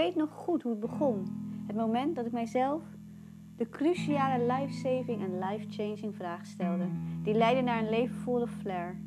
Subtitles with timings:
[0.00, 1.26] weet nog goed hoe het begon.
[1.66, 2.82] Het moment dat ik mijzelf
[3.56, 6.88] de cruciale life-saving en life-changing vraag stelde,
[7.22, 9.00] die leidde naar een leven vol flair.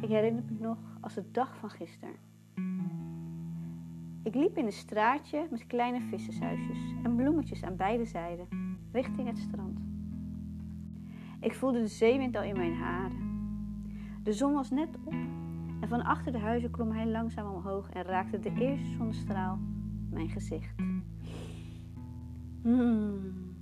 [0.00, 2.14] Ik herinner me nog als de dag van gisteren.
[4.22, 8.48] Ik liep in een straatje met kleine vissershuisjes en bloemetjes aan beide zijden,
[8.92, 9.78] richting het strand.
[11.40, 13.16] Ik voelde de zeewind al in mijn haren.
[14.22, 15.14] De zon was net op
[15.80, 19.58] en van achter de huizen klom hij langzaam omhoog en raakte de eerste zonnestraal
[20.10, 20.74] mijn gezicht.
[22.62, 23.56] Hmm.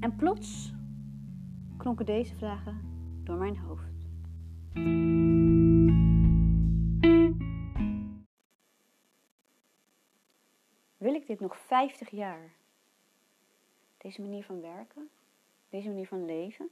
[0.00, 0.72] En plots
[1.76, 2.80] klonken deze vragen
[3.24, 3.90] door mijn hoofd.
[10.96, 12.52] Wil ik dit nog 50 jaar?
[13.98, 15.10] Deze manier van werken?
[15.68, 16.70] Deze manier van leven?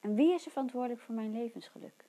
[0.00, 2.04] En wie is er verantwoordelijk voor mijn levensgeluk?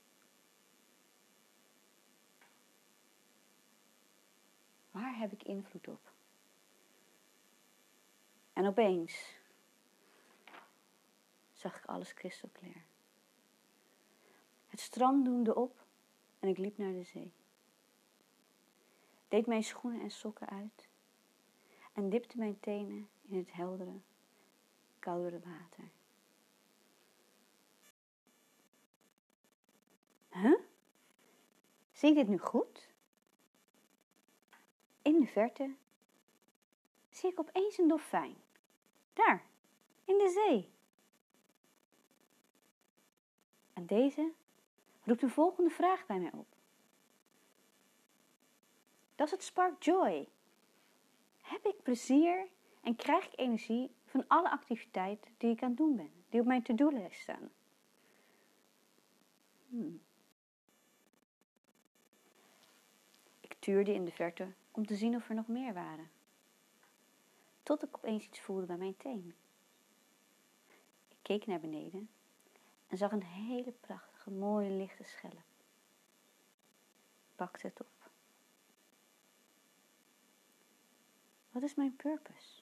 [5.19, 6.13] Heb ik invloed op?
[8.53, 9.35] En opeens
[11.53, 12.83] zag ik alles kristalkleer.
[14.67, 15.85] Het strand doemde op
[16.39, 17.33] en ik liep naar de zee.
[19.27, 20.87] Deed mijn schoenen en sokken uit
[21.93, 23.99] en dipte mijn tenen in het heldere,
[24.99, 25.89] koudere water.
[30.29, 30.59] Huh?
[31.91, 32.89] Zie ik dit nu goed?
[35.19, 35.75] In de verte
[37.09, 38.35] zie ik opeens een dolfijn.
[39.13, 39.45] Daar,
[40.05, 40.69] in de zee.
[43.73, 44.31] En deze
[45.03, 46.47] roept de volgende vraag bij mij op.
[49.15, 50.29] Does het spark joy?
[51.41, 52.47] Heb ik plezier
[52.81, 56.45] en krijg ik energie van alle activiteiten die ik aan het doen ben, die op
[56.45, 57.51] mijn to-do-lijst staan?
[59.67, 60.01] Hmm.
[63.39, 66.11] Ik tuurde in de verte om te zien of er nog meer waren.
[67.63, 69.35] Tot ik opeens iets voelde bij mijn teen.
[71.07, 72.09] Ik keek naar beneden
[72.87, 75.33] en zag een hele prachtige, mooie lichte schelp.
[75.33, 78.09] Ik pakte het op.
[81.51, 82.61] Wat is mijn purpose?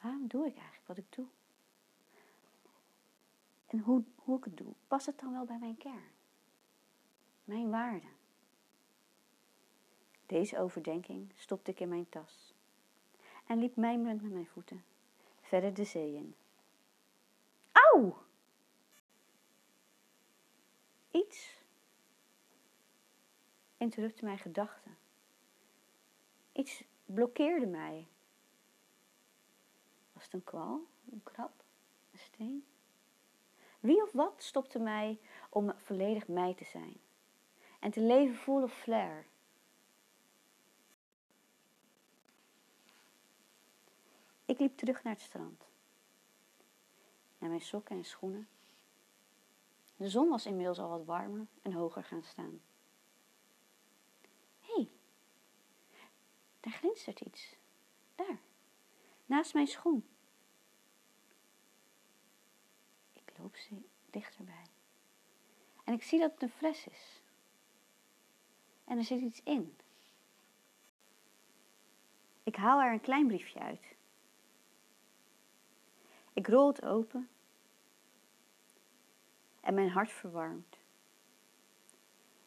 [0.00, 1.26] Waarom doe ik eigenlijk wat ik doe?
[3.66, 6.12] En hoe, hoe ik het doe, past het dan wel bij mijn kern?
[7.44, 8.23] Mijn waarden?
[10.34, 12.54] Deze overdenking stopte ik in mijn tas
[13.46, 14.84] en liep mijmerend met mijn voeten
[15.40, 16.34] verder de zee in.
[17.72, 18.16] Auw!
[21.10, 21.62] Iets
[23.76, 24.96] interrupte mijn gedachten.
[26.52, 28.06] Iets blokkeerde mij.
[30.12, 30.80] Was het een kwal,
[31.12, 31.64] een krab,
[32.12, 32.66] een steen?
[33.80, 35.18] Wie of wat stopte mij
[35.48, 36.96] om volledig mij te zijn
[37.80, 39.32] en te leven full of flair?
[44.54, 45.64] Ik liep terug naar het strand.
[47.38, 48.48] Naar mijn sokken en schoenen.
[49.96, 52.60] De zon was inmiddels al wat warmer en hoger gaan staan.
[54.60, 54.88] Hé, hey,
[56.60, 57.56] daar glinstert iets.
[58.14, 58.38] Daar,
[59.26, 60.08] naast mijn schoen.
[63.12, 63.56] Ik loop
[64.10, 64.66] dichterbij.
[65.84, 67.22] En ik zie dat het een fles is.
[68.84, 69.76] En er zit iets in.
[72.42, 73.94] Ik haal er een klein briefje uit.
[76.44, 77.28] Ik rol het open
[79.60, 80.78] en mijn hart verwarmt.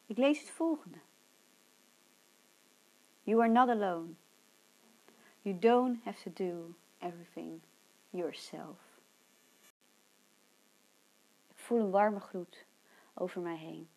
[0.06, 0.98] Ik lees het volgende.
[3.22, 4.12] You are not alone.
[5.40, 7.60] You don't have to do everything
[8.10, 9.00] yourself.
[11.48, 12.64] Ik voel een warme gloed
[13.14, 13.88] over mij heen.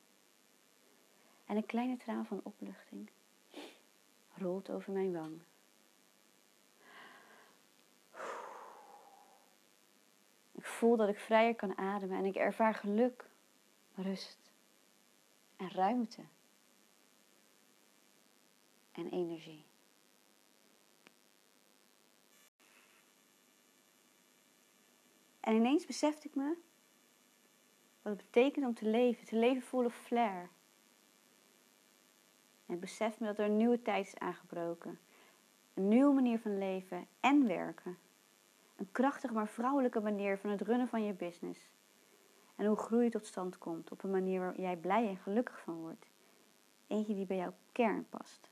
[1.45, 3.09] En een kleine traan van opluchting
[4.33, 5.41] rolt over mijn wang.
[10.61, 13.25] Ik voel dat ik vrijer kan ademen en ik ervaar geluk,
[13.95, 14.51] rust
[15.55, 16.21] en ruimte
[18.91, 19.65] en energie.
[25.39, 26.57] En ineens besefte ik me
[28.01, 30.49] wat het betekent om te leven, te leven vol of flair.
[32.65, 34.99] En ik besef me dat er een nieuwe tijd is aangebroken.
[35.73, 37.97] Een nieuwe manier van leven en werken.
[38.81, 41.69] Een krachtige maar vrouwelijke manier van het runnen van je business.
[42.55, 45.75] En hoe groei tot stand komt op een manier waar jij blij en gelukkig van
[45.75, 46.05] wordt.
[46.87, 48.49] Eentje die bij jouw kern past.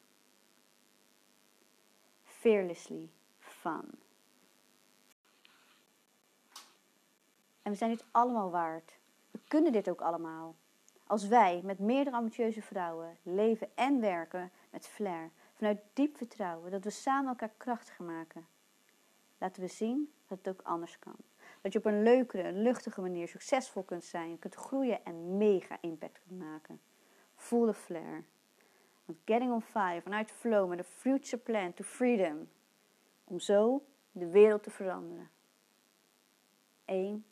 [2.24, 3.10] Fearlessly
[3.40, 3.90] fun.
[7.62, 9.00] En we zijn dit allemaal waard.
[9.32, 10.56] We kunnen dit ook allemaal.
[11.08, 16.84] Als wij met meerdere ambitieuze vrouwen leven en werken met flair, vanuit diep vertrouwen dat
[16.84, 18.48] we samen elkaar krachtiger maken,
[19.40, 21.16] laten we zien dat het ook anders kan.
[21.62, 26.22] Dat je op een leukere, luchtige manier succesvol kunt zijn, kunt groeien en mega impact
[26.28, 26.82] kunt maken.
[27.36, 28.26] Voel de flair.
[29.06, 32.50] Want Getting on Fire vanuit flow met een future plan to freedom.
[33.24, 35.30] Om zo de wereld te veranderen.
[36.86, 37.26] 1.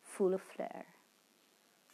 [0.00, 0.93] Voel de flair.